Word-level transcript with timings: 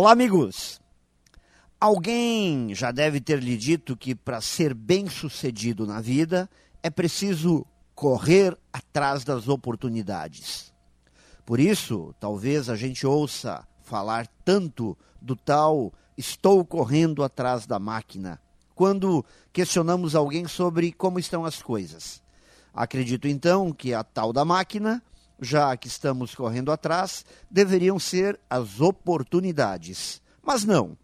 Olá, 0.00 0.12
amigos! 0.12 0.80
Alguém 1.80 2.72
já 2.72 2.92
deve 2.92 3.20
ter 3.20 3.42
lhe 3.42 3.56
dito 3.56 3.96
que 3.96 4.14
para 4.14 4.40
ser 4.40 4.72
bem-sucedido 4.72 5.88
na 5.88 6.00
vida 6.00 6.48
é 6.80 6.88
preciso 6.88 7.66
correr 7.96 8.56
atrás 8.72 9.24
das 9.24 9.48
oportunidades. 9.48 10.72
Por 11.44 11.58
isso, 11.58 12.14
talvez 12.20 12.68
a 12.70 12.76
gente 12.76 13.04
ouça 13.04 13.66
falar 13.82 14.28
tanto 14.44 14.96
do 15.20 15.34
tal 15.34 15.92
estou 16.16 16.64
correndo 16.64 17.24
atrás 17.24 17.66
da 17.66 17.80
máquina, 17.80 18.40
quando 18.76 19.26
questionamos 19.52 20.14
alguém 20.14 20.46
sobre 20.46 20.92
como 20.92 21.18
estão 21.18 21.44
as 21.44 21.60
coisas. 21.60 22.22
Acredito 22.72 23.26
então 23.26 23.72
que 23.72 23.92
a 23.92 24.04
tal 24.04 24.32
da 24.32 24.44
máquina 24.44 25.02
já 25.40 25.76
que 25.76 25.88
estamos 25.88 26.34
correndo 26.34 26.72
atrás, 26.72 27.24
deveriam 27.50 27.98
ser 27.98 28.38
as 28.48 28.80
oportunidades. 28.80 30.20
Mas 30.42 30.64
não. 30.64 30.96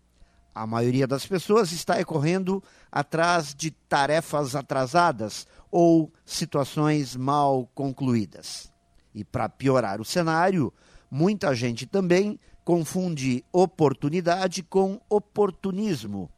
A 0.54 0.66
maioria 0.66 1.06
das 1.06 1.26
pessoas 1.26 1.72
está 1.72 2.02
correndo 2.04 2.62
atrás 2.90 3.54
de 3.54 3.72
tarefas 3.72 4.54
atrasadas 4.54 5.46
ou 5.70 6.12
situações 6.24 7.16
mal 7.16 7.68
concluídas. 7.74 8.72
E 9.12 9.24
para 9.24 9.48
piorar 9.48 10.00
o 10.00 10.04
cenário, 10.04 10.72
muita 11.10 11.54
gente 11.54 11.86
também 11.86 12.38
confunde 12.64 13.44
oportunidade 13.52 14.62
com 14.62 15.00
oportunismo. 15.08 16.30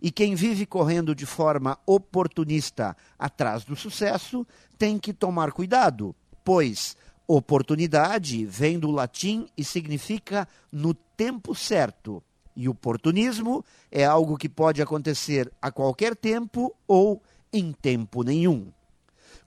E 0.00 0.10
quem 0.10 0.34
vive 0.34 0.64
correndo 0.66 1.14
de 1.14 1.26
forma 1.26 1.78
oportunista 1.86 2.96
atrás 3.18 3.64
do 3.64 3.74
sucesso 3.74 4.46
tem 4.78 4.98
que 4.98 5.12
tomar 5.12 5.52
cuidado, 5.52 6.14
pois 6.44 6.96
Oportunidade 7.28 8.46
vem 8.46 8.78
do 8.78 8.90
latim 8.90 9.48
e 9.56 9.64
significa 9.64 10.46
no 10.70 10.94
tempo 10.94 11.54
certo. 11.54 12.22
E 12.54 12.68
oportunismo 12.68 13.64
é 13.90 14.04
algo 14.04 14.36
que 14.36 14.48
pode 14.48 14.80
acontecer 14.80 15.52
a 15.60 15.70
qualquer 15.70 16.14
tempo 16.14 16.74
ou 16.86 17.20
em 17.52 17.72
tempo 17.72 18.22
nenhum. 18.22 18.72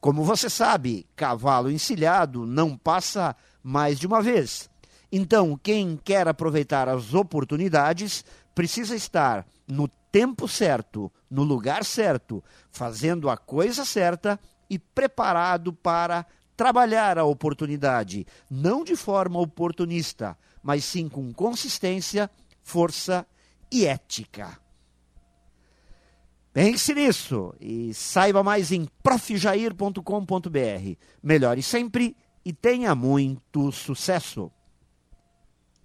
Como 0.02 0.24
você 0.24 0.50
sabe, 0.50 1.08
cavalo 1.16 1.72
encilhado 1.72 2.46
não 2.46 2.78
passa 2.78 3.36
mais 3.64 3.98
de 3.98 4.06
uma 4.06 4.22
vez. 4.22 4.70
Então, 5.12 5.58
quem 5.62 5.98
quer 5.98 6.28
aproveitar 6.28 6.88
as 6.88 7.14
oportunidades 7.14 8.24
precisa 8.54 8.96
estar 8.96 9.46
no 9.68 9.88
tempo 10.12 10.48
certo, 10.48 11.12
no 11.30 11.44
lugar 11.44 11.84
certo, 11.86 12.44
fazendo 12.72 13.30
a 13.30 13.38
coisa 13.38 13.86
certa 13.86 14.40
e 14.70 14.78
preparado 14.78 15.74
para 15.74 16.26
trabalhar 16.60 17.18
a 17.18 17.24
oportunidade, 17.24 18.28
não 18.52 18.84
de 18.84 18.94
forma 18.94 19.40
oportunista, 19.40 20.38
mas 20.62 20.84
sim 20.84 21.08
com 21.08 21.32
consistência, 21.32 22.30
força 22.62 23.26
e 23.72 23.86
ética. 23.86 24.60
Pense 26.52 26.94
nisso 26.94 27.56
e 27.62 27.94
saiba 27.94 28.44
mais 28.44 28.74
em 28.74 28.86
profjair.com.br. 29.02 30.02
Melhore 31.24 31.64
sempre 31.64 32.14
e 32.44 32.52
tenha 32.52 32.94
muito 32.94 33.72
sucesso! 33.72 34.52